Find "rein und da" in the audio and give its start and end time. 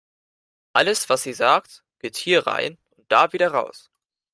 2.47-3.33